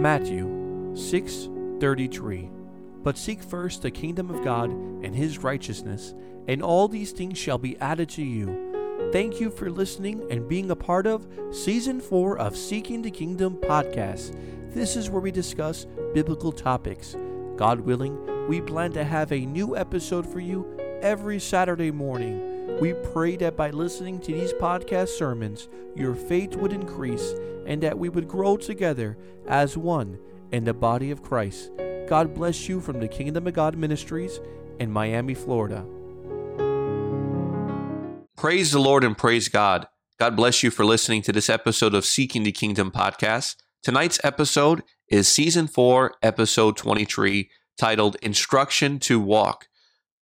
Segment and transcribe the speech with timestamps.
[0.00, 0.46] Matthew
[0.94, 2.50] 6:33
[3.02, 6.14] But seek first the kingdom of God and his righteousness,
[6.48, 9.10] and all these things shall be added to you.
[9.12, 13.56] Thank you for listening and being a part of season 4 of Seeking the Kingdom
[13.56, 14.36] podcast.
[14.72, 17.16] This is where we discuss biblical topics.
[17.56, 20.66] God willing, we plan to have a new episode for you
[21.02, 22.51] every Saturday morning.
[22.82, 27.32] We pray that by listening to these podcast sermons, your faith would increase
[27.64, 30.18] and that we would grow together as one
[30.50, 31.70] in the body of Christ.
[32.08, 34.40] God bless you from the Kingdom of God Ministries
[34.80, 35.86] in Miami, Florida.
[38.36, 39.86] Praise the Lord and praise God.
[40.18, 43.62] God bless you for listening to this episode of Seeking the Kingdom podcast.
[43.84, 49.68] Tonight's episode is season 4, episode 23, titled Instruction to Walk.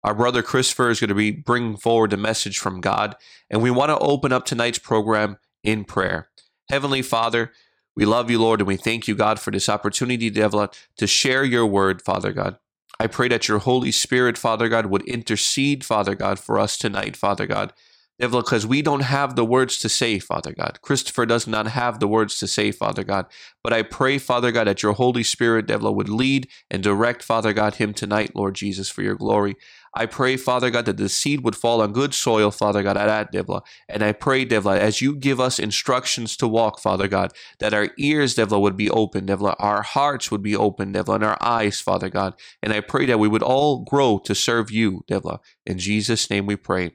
[0.03, 3.17] Our brother Christopher is going to be bringing forward the message from God,
[3.51, 6.31] and we want to open up tonight's program in prayer.
[6.71, 7.53] Heavenly Father,
[7.95, 11.45] we love you, Lord, and we thank you, God, for this opportunity, Devla, to share
[11.45, 12.57] your word, Father God.
[12.99, 17.17] I pray that your Holy Spirit, Father God, would intercede, Father God, for us tonight,
[17.17, 17.73] Father God.
[18.21, 20.79] Devla, because we don't have the words to say, Father God.
[20.83, 23.25] Christopher does not have the words to say, Father God.
[23.65, 27.55] But I pray, Father God, that your Holy Spirit, Devla, would lead and direct, Father
[27.55, 29.57] God, him tonight, Lord Jesus, for your glory.
[29.95, 33.33] I pray, Father God, that the seed would fall on good soil, Father God, at
[33.33, 33.63] Devla.
[33.89, 37.89] And I pray, Devla, as you give us instructions to walk, Father God, that our
[37.99, 41.81] ears, Devla, would be open, Devla, our hearts would be open, Devla, and our eyes,
[41.81, 42.35] Father God.
[42.63, 45.39] And I pray that we would all grow to serve you, Devla.
[45.67, 46.93] In Jesus' name we pray.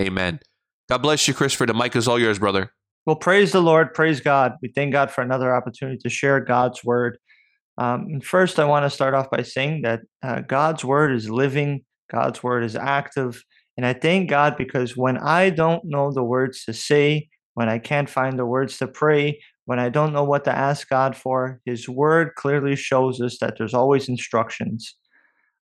[0.00, 0.40] Amen.
[0.90, 1.66] God bless you, Christopher.
[1.66, 2.72] The mic is all yours, brother.
[3.06, 3.94] Well, praise the Lord.
[3.94, 4.54] Praise God.
[4.60, 7.18] We thank God for another opportunity to share God's word.
[7.78, 11.84] Um, first, I want to start off by saying that uh, God's word is living
[12.10, 13.42] God's word is active.
[13.76, 17.78] And I thank God because when I don't know the words to say, when I
[17.78, 21.60] can't find the words to pray, when I don't know what to ask God for,
[21.64, 24.96] His word clearly shows us that there's always instructions.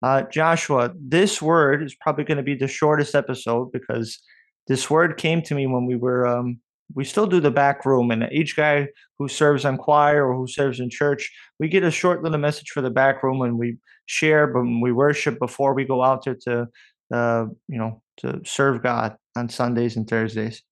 [0.02, 4.18] Uh, Joshua, this word is probably going to be the shortest episode because
[4.66, 6.58] this word came to me when we were, um,
[6.94, 10.46] we still do the back room, and each guy who serves on choir or who
[10.46, 13.76] serves in church, we get a short little message for the back room and we
[14.10, 16.66] share, but we worship before we go out there to,
[17.14, 20.62] uh, you know, to serve God on Sundays and Thursdays.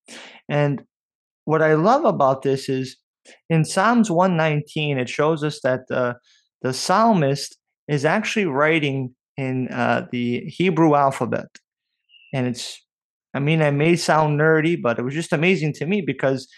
[0.49, 0.82] And
[1.44, 2.97] what I love about this is
[3.48, 6.15] in Psalms 119, it shows us that uh,
[6.62, 7.56] the psalmist
[7.87, 11.47] is actually writing in uh, the Hebrew alphabet.
[12.34, 12.84] And it's,
[13.34, 16.48] I mean, I may sound nerdy, but it was just amazing to me because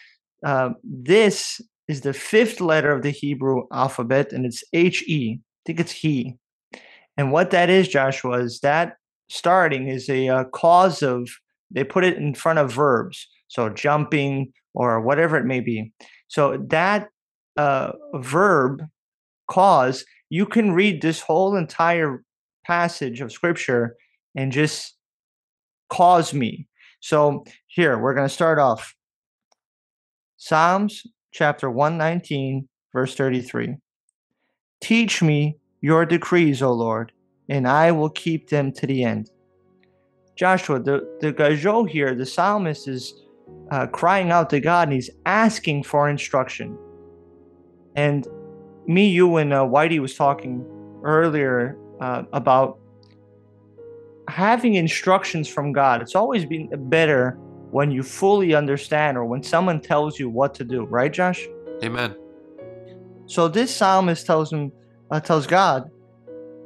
[0.47, 5.39] uh, this is the fifth letter of the Hebrew alphabet and it's H E.
[5.39, 6.37] I think it's he.
[7.21, 8.97] And what that is, Joshua, is that
[9.29, 11.29] starting is a, uh, cause of,
[11.71, 13.29] they put it in front of verbs.
[13.49, 15.93] So jumping or whatever it may be.
[16.29, 17.09] So that
[17.59, 18.81] uh, verb
[19.49, 22.25] cause, you can read this whole entire
[22.65, 23.97] passage of scripture
[24.35, 24.95] and just
[25.91, 26.69] cause me.
[27.01, 28.95] So here, we're going to start off.
[30.39, 31.03] Psalms
[31.33, 33.77] chapter 119, verse 33.
[34.81, 37.13] Teach me your decrees, O Lord,
[37.49, 39.31] and I will keep them to the end.
[40.37, 43.15] Joshua, the, the Gajo here, the psalmist is
[43.71, 46.79] uh, crying out to God and he's asking for instruction.
[47.95, 48.27] And
[48.87, 50.65] me, you, and uh, Whitey was talking
[51.03, 52.79] earlier uh, about
[54.29, 56.03] having instructions from God.
[56.03, 57.39] It's always been better
[57.71, 61.47] when you fully understand or when someone tells you what to do, right, Josh?
[61.85, 62.17] Amen.
[63.27, 64.73] So this psalmist tells him,
[65.11, 65.91] uh, tells God,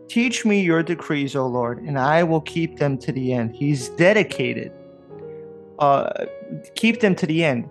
[0.08, 3.54] Teach me your decrees, O Lord, and I will keep them to the end.
[3.54, 4.70] He's dedicated.
[5.78, 6.26] Uh,
[6.74, 7.68] keep them to the end.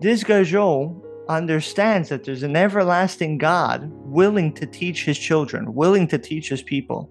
[0.00, 6.18] This Gajo understands that there's an everlasting God willing to teach his children, willing to
[6.18, 7.10] teach his people.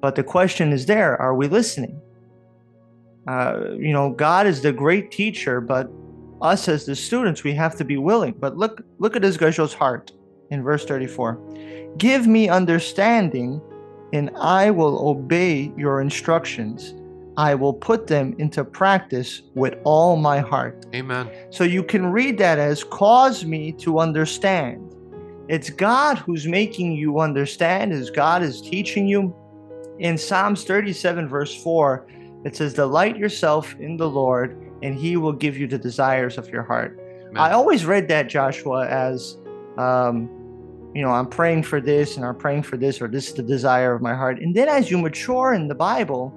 [0.00, 2.00] But the question is there are we listening?
[3.26, 5.90] Uh, you know, God is the great teacher, but
[6.42, 8.34] us as the students, we have to be willing.
[8.38, 10.12] But look, look at this Gajo's heart
[10.50, 11.94] in verse 34.
[11.98, 13.60] Give me understanding,
[14.12, 16.94] and I will obey your instructions.
[17.36, 20.86] I will put them into practice with all my heart.
[20.94, 21.30] Amen.
[21.50, 24.94] So you can read that as cause me to understand.
[25.48, 29.34] It's God who's making you understand, as God is teaching you.
[29.98, 32.06] In Psalms 37, verse 4,
[32.44, 36.48] it says, Delight yourself in the Lord, and he will give you the desires of
[36.48, 36.98] your heart.
[37.22, 37.36] Amen.
[37.36, 39.36] I always read that, Joshua, as
[39.78, 40.28] um,
[40.96, 43.42] you know, I'm praying for this and I'm praying for this, or this is the
[43.42, 44.40] desire of my heart.
[44.40, 46.32] And then as you mature in the Bible,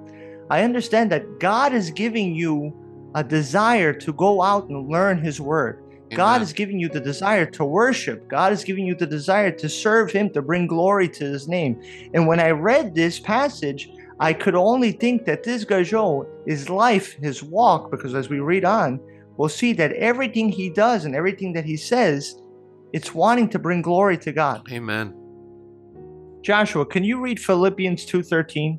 [0.50, 2.76] I understand that God is giving you
[3.14, 5.82] a desire to go out and learn His Word.
[6.10, 8.28] God is giving you the desire to worship.
[8.28, 11.80] God is giving you the desire to serve Him, to bring glory to His name.
[12.12, 17.14] And when I read this passage, I could only think that this Gajo, his life,
[17.14, 19.00] his walk, because as we read on,
[19.38, 22.39] we'll see that everything he does and everything that he says,
[22.92, 24.66] it's wanting to bring glory to God.
[24.70, 25.14] Amen.
[26.42, 28.78] Joshua, can you read Philippians 2:13?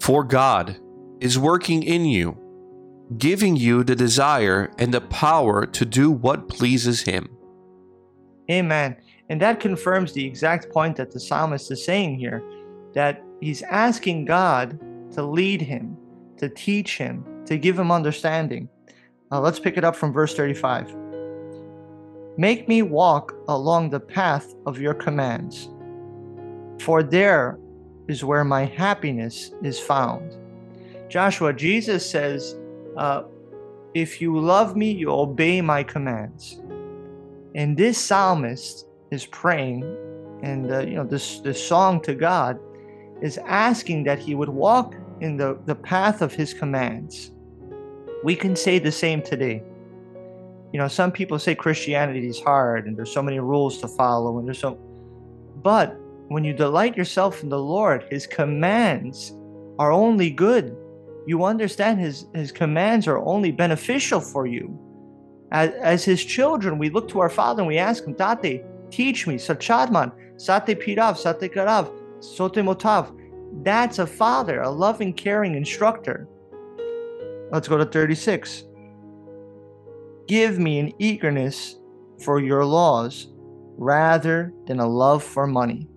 [0.00, 0.76] For God
[1.20, 2.36] is working in you,
[3.18, 7.28] giving you the desire and the power to do what pleases Him.
[8.50, 8.96] Amen.
[9.28, 12.42] And that confirms the exact point that the psalmist is saying here
[12.94, 14.78] that he's asking God
[15.12, 15.96] to lead him,
[16.38, 18.68] to teach him, to give him understanding.
[19.32, 20.94] Uh, let's pick it up from verse 35.
[22.38, 25.70] Make me walk along the path of your commands,
[26.80, 27.58] for there
[28.08, 30.36] is where my happiness is found.
[31.08, 32.56] Joshua, Jesus says,
[32.96, 33.22] uh,
[33.94, 36.60] If you love me, you obey my commands.
[37.54, 39.84] And this psalmist is praying,
[40.42, 42.60] and uh, you know this this song to God
[43.22, 47.30] is asking that he would walk in the, the path of his commands.
[48.22, 49.62] We can say the same today.
[50.76, 54.38] You know, some people say Christianity is hard and there's so many rules to follow
[54.38, 54.74] and there's so
[55.62, 55.96] but
[56.28, 59.32] when you delight yourself in the Lord, his commands
[59.78, 60.76] are only good.
[61.26, 64.78] You understand his his commands are only beneficial for you.
[65.50, 69.26] As, as his children, we look to our Father and we ask him, Tate, teach
[69.26, 71.90] me, Sachadman, Sate Pirav, Sate Karav,
[72.20, 73.18] Sote Motav.
[73.64, 76.28] That's a father, a loving, caring instructor.
[77.50, 78.64] Let's go to 36.
[80.26, 81.76] Give me an eagerness
[82.24, 83.28] for your laws
[83.76, 85.88] rather than a love for money.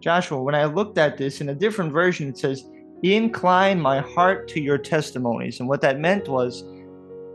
[0.00, 2.64] Joshua, when I looked at this in a different version, it says,
[3.02, 5.60] Incline my heart to your testimonies.
[5.60, 6.64] And what that meant was,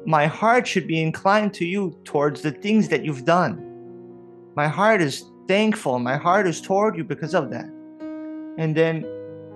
[0.06, 3.64] my heart should be inclined to you towards the things that you've done.
[4.56, 6.00] My heart is thankful.
[6.00, 7.70] My heart is toward you because of that.
[8.58, 9.06] And then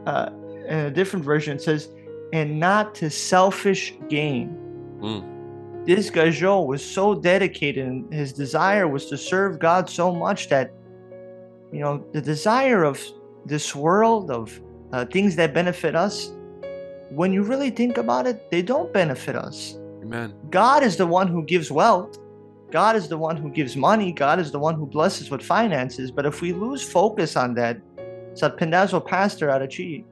[0.05, 0.29] uh,
[0.67, 1.89] in a different version, it says,
[2.31, 4.57] and not to selfish gain.
[5.01, 5.32] Mm.
[5.85, 10.71] This Gajo was so dedicated, and his desire was to serve God so much that,
[11.73, 13.01] you know, the desire of
[13.45, 14.61] this world, of
[14.93, 16.31] uh, things that benefit us,
[17.09, 19.77] when you really think about it, they don't benefit us.
[20.01, 20.33] Amen.
[20.49, 22.17] God is the one who gives wealth.
[22.71, 24.11] God is the one who gives money.
[24.11, 26.11] God is the one who blesses with finances.
[26.11, 27.77] But if we lose focus on that,
[28.33, 30.05] said Pendazo pastor out Arachi,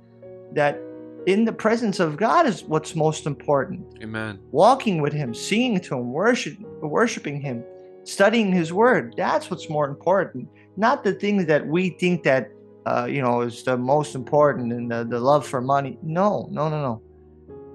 [0.54, 0.80] that
[1.28, 3.86] in the presence of God is what's most important.
[4.02, 4.40] Amen.
[4.52, 7.64] Walking with Him, singing to Him, worship, worshiping Him,
[8.04, 9.14] studying His Word.
[9.18, 10.48] That's what's more important.
[10.78, 12.52] Not the things that we think that
[12.86, 16.00] uh, you know is the most important and the, the love for money.
[16.02, 17.02] No, no, no, no.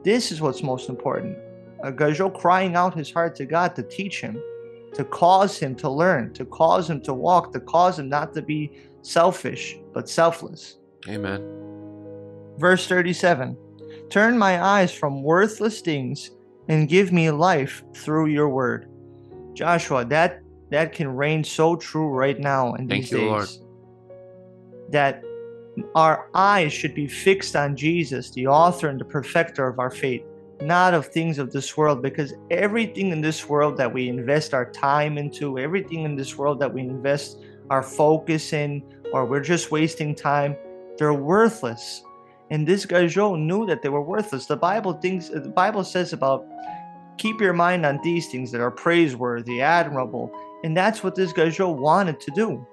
[0.02, 1.37] This is what's most important.
[1.82, 4.40] A Gajo crying out his heart to God to teach him,
[4.94, 8.43] to cause him to learn, to cause him to walk, to cause him not to
[8.43, 8.72] be
[9.02, 10.78] selfish, but selfless.
[11.08, 11.75] Amen.
[12.58, 13.56] Verse 37
[14.11, 16.31] Turn my eyes from worthless things
[16.69, 18.88] and give me life through your word.
[19.55, 23.29] Joshua, that that can reign so true right now in Thank these you, days.
[23.29, 23.49] Lord.
[24.91, 25.23] That
[25.94, 30.23] our eyes should be fixed on Jesus, the author and the perfecter of our faith,
[30.61, 34.70] not of things of this world, because everything in this world that we invest our
[34.70, 37.38] time into, everything in this world that we invest
[37.70, 38.82] our focus in,
[39.13, 40.56] or we're just wasting time,
[40.98, 42.03] they're worthless.
[42.50, 44.46] And this guy Gajo knew that they were worthless.
[44.46, 46.46] The Bible thinks the Bible says about
[47.19, 50.31] keep your mind on these things that are praiseworthy, admirable.
[50.62, 52.67] And that's what this guy Gajo wanted to do.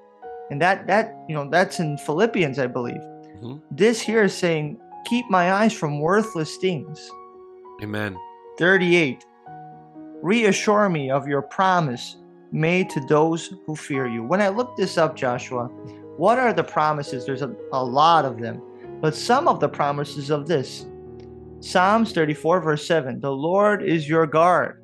[0.52, 3.02] And that that you know that's in Philippians, I believe.
[3.42, 3.62] Mhm.
[3.72, 7.10] This here is saying, keep my eyes from worthless things.
[7.82, 8.18] Amen.
[8.60, 9.26] 38.
[10.22, 12.18] Reassure me of your promise
[12.52, 14.24] made to those who fear you.
[14.24, 15.66] When I looked this up, Joshua,
[16.18, 17.26] what are the promises?
[17.26, 18.62] There's a, a lot of them,
[19.04, 20.86] but some of the promises of this
[21.60, 24.82] Psalms 34, verse 7 The Lord is your guard.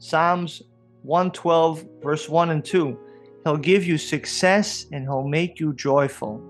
[0.00, 0.62] Psalms
[1.02, 2.98] 112, verse 1 and 2
[3.44, 6.42] He'll give you success and He'll make you joyful.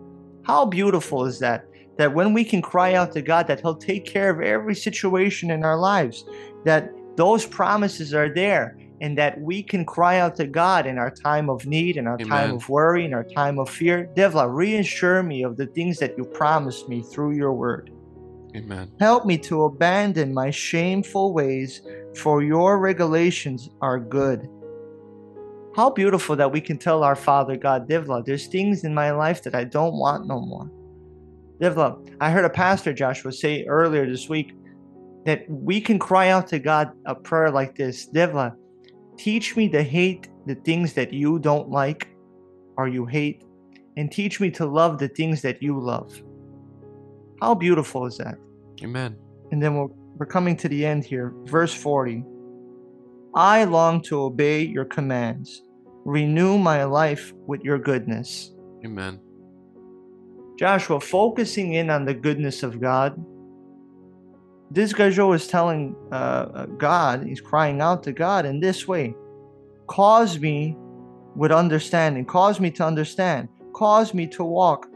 [0.44, 1.66] How beautiful is that?
[1.98, 5.50] That when we can cry out to God, that He'll take care of every situation
[5.50, 6.24] in our lives,
[6.64, 11.10] that those promises are there, and that we can cry out to God in our
[11.10, 14.10] time of need, in our time of worry, in our time of fear.
[14.14, 17.90] Devla, reassure me of the things that you promised me through your word.
[18.54, 18.90] Amen.
[18.98, 21.82] Help me to abandon my shameful ways,
[22.16, 24.48] for your regulations are good.
[25.76, 29.42] How beautiful that we can tell our Father God, Devla, there's things in my life
[29.44, 30.70] that I don't want no more.
[31.60, 34.52] Devla, I heard a pastor, Joshua, say earlier this week
[35.26, 38.56] that we can cry out to God a prayer like this Divla,
[39.16, 42.08] Teach me to hate the things that you don't like
[42.76, 43.44] or you hate,
[43.96, 46.22] and teach me to love the things that you love.
[47.40, 48.36] How beautiful is that?
[48.82, 49.16] Amen.
[49.52, 51.34] And then we're, we're coming to the end here.
[51.44, 52.24] Verse 40
[53.34, 55.62] I long to obey your commands.
[56.04, 58.52] Renew my life with your goodness.
[58.84, 59.20] Amen.
[60.58, 63.14] Joshua, focusing in on the goodness of God.
[64.70, 69.14] This Gajo is telling uh, God, he's crying out to God in this way.
[69.88, 70.76] Cause me
[71.34, 74.86] with understanding, cause me to understand, cause me to walk,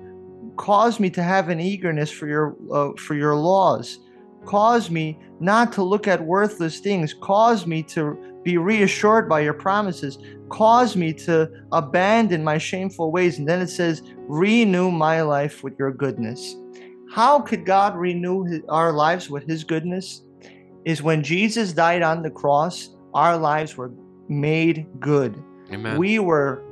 [0.57, 3.99] cause me to have an eagerness for your, uh, for your laws,
[4.45, 9.55] cause me not to look at worthless things, cause me to be reassured by your
[9.55, 10.19] promises,
[10.51, 13.39] cause me to abandon my shameful ways.
[13.39, 16.55] And then it says, renew my life with your goodness.
[17.15, 20.23] How could God renew his, our lives with his goodness?
[20.85, 23.93] Is when Jesus died on the cross, our lives were
[24.29, 25.41] made good.
[25.73, 25.97] Amen.
[25.97, 26.65] We were,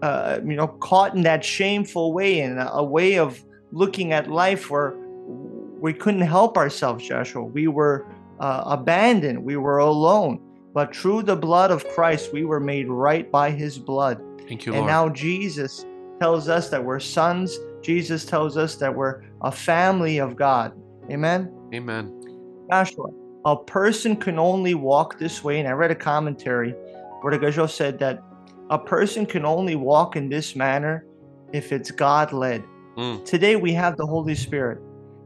[0.00, 3.42] uh, you know, caught in that shameful way, in a, a way of
[3.72, 4.94] looking at life where
[5.26, 7.42] we couldn't help ourselves, Joshua.
[7.42, 8.06] We were
[8.38, 9.42] uh, abandoned.
[9.42, 10.40] We were alone.
[10.72, 14.22] But through the blood of Christ, we were made right by his blood.
[14.46, 14.88] Thank you, and Lord.
[14.88, 15.84] now Jesus
[16.20, 17.58] tells us that we're sons.
[17.82, 20.72] Jesus tells us that we're a family of God.
[21.10, 21.52] Amen.
[21.74, 22.66] Amen.
[22.70, 23.08] Joshua,
[23.44, 25.58] a person can only walk this way.
[25.58, 26.72] And I read a commentary
[27.20, 28.22] where the Gajo said that
[28.70, 31.04] a person can only walk in this manner
[31.52, 32.62] if it's God led.
[32.96, 33.24] Mm.
[33.24, 34.78] Today we have the Holy Spirit.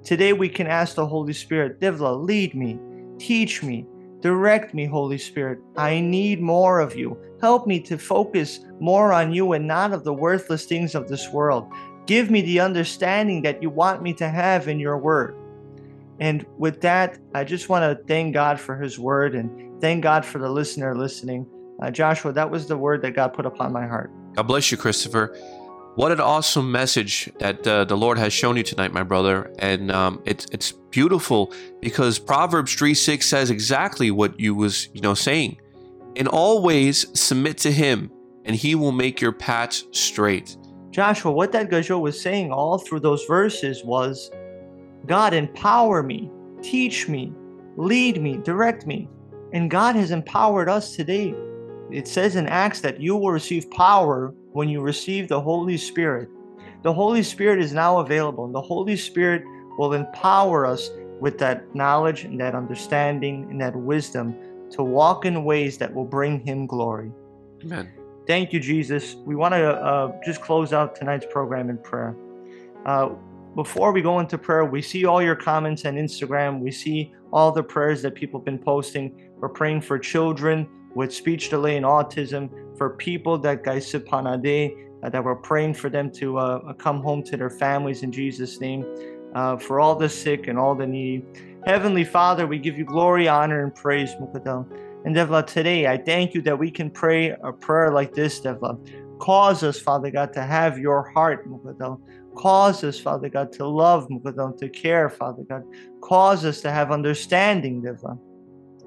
[0.02, 2.78] Today we can ask the Holy Spirit, Divla, lead me,
[3.18, 3.86] teach me,
[4.20, 5.58] direct me, Holy Spirit.
[5.76, 7.18] I need more of you.
[7.40, 11.30] Help me to focus more on you and not of the worthless things of this
[11.30, 11.70] world.
[12.06, 15.36] Give me the understanding that you want me to have in your word.
[16.20, 20.24] And with that, I just want to thank God for his word and thank God
[20.24, 21.46] for the listener listening.
[21.82, 24.10] Uh, Joshua, that was the word that God put upon my heart.
[24.34, 25.36] God bless you, Christopher.
[25.96, 29.52] What an awesome message that uh, the Lord has shown you tonight, my brother.
[29.60, 35.00] And um, it's it's beautiful because Proverbs 3 6 says exactly what you was, you
[35.00, 35.60] know, saying.
[36.16, 38.10] In all ways, submit to him,
[38.44, 40.56] and he will make your paths straight.
[40.94, 44.30] Joshua, what that Gajo was saying all through those verses was
[45.06, 46.30] God, empower me,
[46.62, 47.32] teach me,
[47.76, 49.08] lead me, direct me.
[49.52, 51.34] And God has empowered us today.
[51.90, 56.28] It says in Acts that you will receive power when you receive the Holy Spirit.
[56.84, 59.42] The Holy Spirit is now available, and the Holy Spirit
[59.76, 64.36] will empower us with that knowledge and that understanding and that wisdom
[64.70, 67.10] to walk in ways that will bring Him glory.
[67.64, 67.92] Amen.
[68.26, 69.14] Thank you, Jesus.
[69.14, 72.16] We want to uh, just close out tonight's program in prayer.
[72.86, 73.10] Uh,
[73.54, 76.60] before we go into prayer, we see all your comments on Instagram.
[76.60, 79.30] We see all the prayers that people have been posting.
[79.36, 83.94] We're praying for children with speech delay and autism, for people that guys
[85.04, 88.60] uh, that we're praying for them to uh, come home to their families in Jesus'
[88.60, 88.84] name,
[89.34, 91.24] uh, for all the sick and all the needy.
[91.66, 94.66] Heavenly Father, we give you glory, honor, and praise, Mukadal.
[95.04, 98.78] And Devla, today I thank you that we can pray a prayer like this, Devla.
[99.20, 102.00] Cause us, Father God, to have your heart, Mukadal.
[102.36, 105.62] Cause us, Father God, to love, Mukadal, to care, Father God.
[106.02, 108.18] Cause us to have understanding, Devla.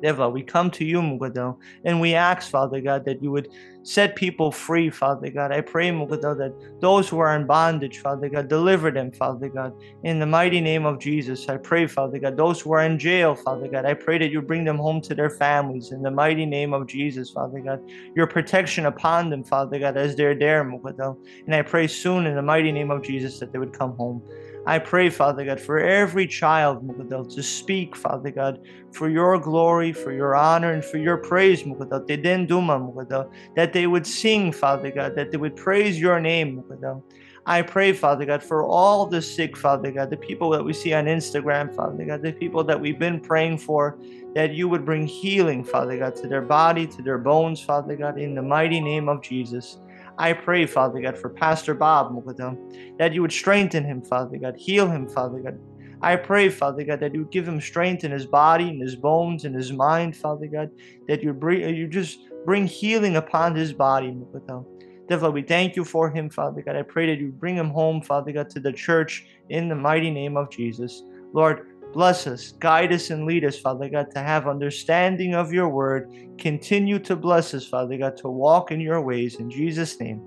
[0.01, 3.48] Deva, we come to you, Mugadal, and we ask, Father God, that you would
[3.84, 5.51] set people free, Father God.
[5.51, 9.72] I pray, Mugadal, that those who are in bondage, Father God, deliver them, Father God.
[10.04, 13.34] In the mighty name of Jesus, I pray, Father God, those who are in jail,
[13.34, 15.92] Father God, I pray that you bring them home to their families.
[15.92, 17.80] In the mighty name of Jesus, Father God,
[18.16, 21.18] your protection upon them, Father God, as they're there, Mugadal.
[21.46, 24.22] And I pray soon, in the mighty name of Jesus, that they would come home.
[24.68, 28.60] I pray, Father God, for every child, Mukadal, to speak, Father God,
[28.92, 32.06] for your glory, for your honor, and for your praise, Mukadal.
[32.06, 37.02] Mukadal, that they would sing, Father God, that they would praise your name, Mukadal.
[37.46, 40.94] I pray, Father God, for all the sick, Father God, the people that we see
[40.94, 43.98] on Instagram, Father God, the people that we've been praying for,
[44.36, 48.20] that you would bring healing, Father God, to their body, to their bones, Father God,
[48.20, 49.78] in the mighty name of Jesus.
[50.18, 52.58] I pray, Father God, for Pastor Bob Mukadam,
[52.98, 55.60] that you would strengthen him, Father God, heal him, Father God.
[56.02, 58.96] I pray, Father God, that you would give him strength in his body, in his
[58.96, 60.70] bones, in his mind, Father God,
[61.08, 64.66] that you bring, uh, you just bring healing upon his body, Mukadam.
[65.08, 66.76] Therefore, we thank you for him, Father God.
[66.76, 70.12] I pray that you bring him home, Father God, to the church in the mighty
[70.12, 71.02] name of Jesus.
[71.34, 71.62] Lord,
[71.98, 76.13] Bless us, guide us, and lead us, Father God, to have understanding of your word.
[76.38, 79.38] Continue to bless us, Father God, to walk in your ways.
[79.38, 80.22] In Jesus' name,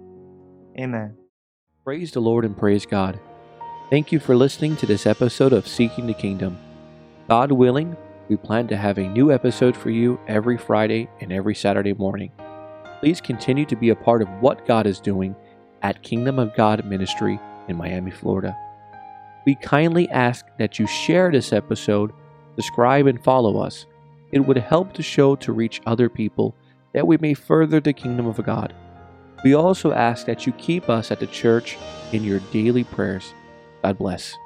[0.76, 1.16] amen.
[1.84, 3.20] Praise the Lord and praise God.
[3.88, 6.58] Thank you for listening to this episode of Seeking the Kingdom.
[7.28, 7.96] God willing,
[8.28, 12.32] we plan to have a new episode for you every Friday and every Saturday morning.
[12.98, 15.36] please continue to be a part of what God is doing
[15.82, 18.56] at Kingdom of God Ministry in Miami, Florida.
[19.47, 22.12] We kindly ask that you share this episode,
[22.56, 23.87] subscribe, and follow us.
[24.32, 26.54] It would help the show to reach other people
[26.92, 28.75] that we may further the kingdom of God.
[29.44, 31.78] We also ask that you keep us at the church
[32.12, 33.32] in your daily prayers.
[33.82, 34.37] God bless.